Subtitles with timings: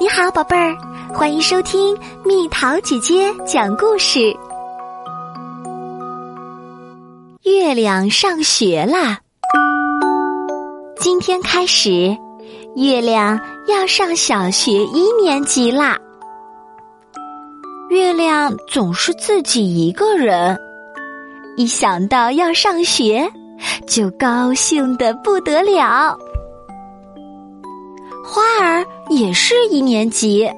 [0.00, 0.76] 你好，宝贝儿，
[1.14, 4.36] 欢迎收听蜜桃姐姐讲故事。
[7.44, 9.20] 月亮上学啦！
[10.98, 12.16] 今天开始，
[12.74, 13.38] 月亮
[13.68, 15.96] 要上小学一年级啦。
[17.88, 20.58] 月亮总是自己一个人，
[21.56, 23.30] 一想到要上学，
[23.86, 26.18] 就高兴的不得了。
[28.26, 30.50] 花儿也是一年级，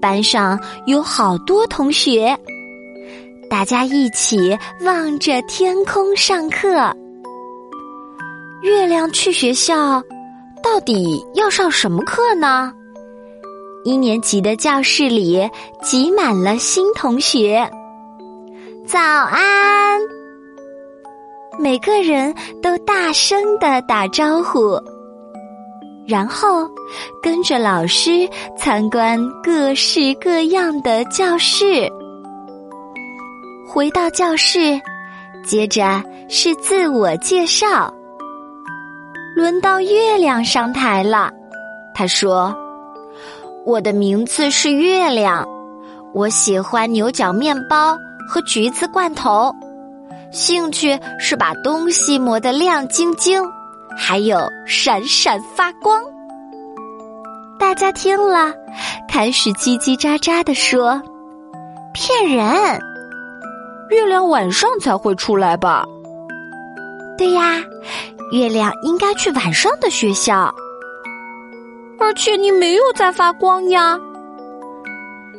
[0.00, 2.36] 班上有好多同学，
[3.48, 6.68] 大家一起望着天空上课。
[8.62, 10.02] 月亮去学校，
[10.62, 12.72] 到底要上什么课呢？
[13.84, 15.48] 一年级的教室里
[15.82, 17.68] 挤满了新同学。
[18.84, 20.00] 早安！
[21.58, 24.80] 每个人都大声的打招呼。
[26.06, 26.68] 然后，
[27.22, 31.88] 跟着老师参观各式各样的教室。
[33.66, 34.80] 回到教室，
[35.44, 37.92] 接着是自我介绍。
[39.36, 41.30] 轮到月亮上台了，
[41.94, 42.54] 他说
[43.64, 45.46] ：“我的名字是月亮，
[46.12, 47.96] 我喜欢牛角面包
[48.28, 49.54] 和橘子罐头，
[50.32, 53.40] 兴趣是把东西磨得亮晶晶。”
[53.96, 56.02] 还有闪闪发光，
[57.58, 58.52] 大家听了，
[59.08, 61.00] 开始叽叽喳喳的说
[61.94, 62.80] ：“骗人！
[63.90, 65.84] 月亮晚上才会出来吧
[67.16, 67.62] ？”“对呀，
[68.32, 70.54] 月亮应该去晚上的学校。
[72.00, 73.98] ”“而且你没有在发光呀。”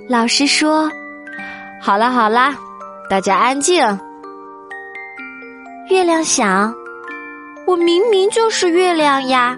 [0.08, 0.90] 老师说
[1.82, 2.54] ：“好了好了，
[3.10, 3.84] 大家安静。”
[5.90, 6.74] 月亮想。
[7.74, 9.58] 我明明就是月亮呀，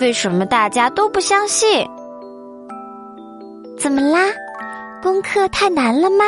[0.00, 1.88] 为什么大家都不相信？
[3.78, 4.18] 怎么啦？
[5.00, 6.24] 功课太难了吗？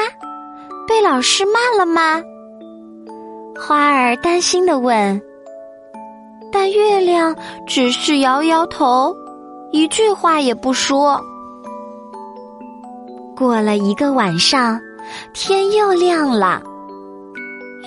[0.86, 2.22] 被老师骂了吗？
[3.58, 5.20] 花儿担心的问。
[6.52, 7.34] 但月亮
[7.66, 9.12] 只是摇摇头，
[9.72, 11.20] 一句话也不说。
[13.36, 14.80] 过了一个晚上，
[15.33, 16.62] 天又亮了。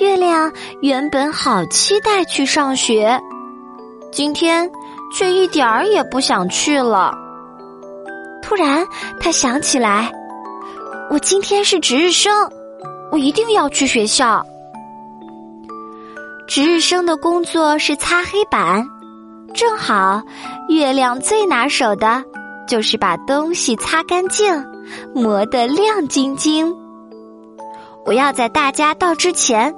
[0.02, 3.18] 月亮原本好期待去上学，
[4.17, 4.67] 今天
[5.13, 7.13] 却一点儿也不想去了。
[8.41, 8.83] 突然，
[9.19, 10.11] 他想起来，
[11.11, 12.33] 我今天是值日生，
[13.11, 14.44] 我一定要去学校。
[16.47, 18.83] 值日生的工作是擦黑板，
[19.53, 20.19] 正好
[20.67, 22.23] 月亮最拿手的
[22.67, 24.66] 就是把东西擦干净，
[25.13, 26.75] 磨得亮晶晶。
[28.03, 29.72] 我要在大家到之前。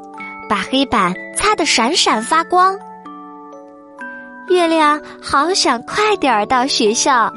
[0.48, 2.76] 把黑板擦得闪闪发光。
[4.50, 7.32] 月亮好想快点儿到学校，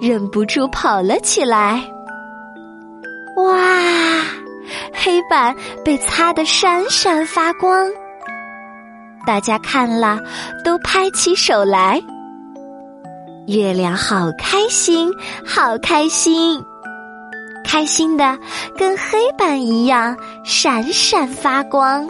[0.00, 1.82] 忍不住跑了起来。
[3.36, 3.54] 哇，
[4.92, 5.54] 黑板
[5.84, 7.90] 被擦得闪闪发光，
[9.26, 10.18] 大家看了
[10.64, 12.00] 都拍起手来。
[13.48, 15.10] 月亮好开心，
[15.44, 16.62] 好开心，
[17.64, 18.38] 开心的
[18.76, 22.08] 跟黑板一样闪闪发光。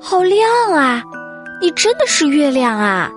[0.00, 1.02] 好亮啊！
[1.60, 3.10] 你真的是月亮啊！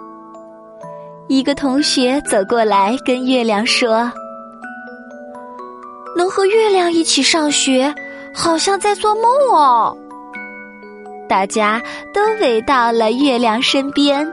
[1.30, 4.12] 一个同学走过来跟月亮说
[6.16, 7.94] ：“能和月亮一起上学，
[8.34, 9.98] 好像在做梦哦。”
[11.30, 11.82] 大家
[12.14, 14.30] 都围到了月亮身边。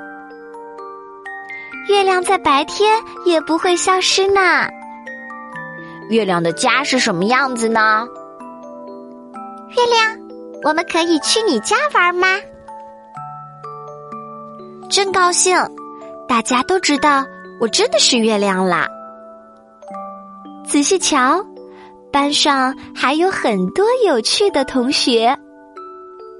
[1.88, 4.68] 月亮在白天也不会消失呢。
[6.10, 8.06] 月亮的家是什么样子呢？
[9.76, 10.18] 月亮。
[10.62, 12.26] 我们可以去你家玩吗？
[14.90, 15.56] 真高兴！
[16.26, 17.24] 大家都知道
[17.60, 18.88] 我真的是月亮啦。
[20.66, 21.40] 仔细瞧，
[22.12, 25.38] 班上还有很多有趣的同学，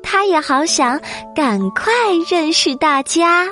[0.03, 1.01] 他也好想
[1.33, 1.93] 赶快
[2.29, 3.47] 认识大家。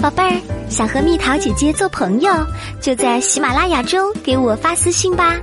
[0.00, 0.40] 宝贝儿，
[0.70, 2.32] 想和蜜桃姐姐做朋友，
[2.80, 5.36] 就在喜马拉雅中给我发私信吧。